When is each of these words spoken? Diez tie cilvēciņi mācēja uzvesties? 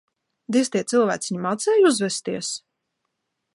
Diez 0.55 0.71
tie 0.75 0.81
cilvēciņi 0.91 1.43
mācēja 1.45 1.85
uzvesties? 1.93 2.53